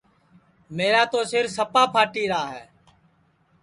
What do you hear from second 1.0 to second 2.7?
تو سِر سپا پھاٹیرا ہے